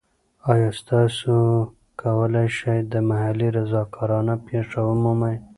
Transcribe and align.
ایا 0.51 0.69
تاسو 0.89 1.33
کولی 2.01 2.47
شئ 2.57 2.77
د 2.91 2.93
محلي 3.09 3.47
رضاکارانه 3.57 4.35
پیښه 4.47 4.79
ومومئ؟ 4.87 5.35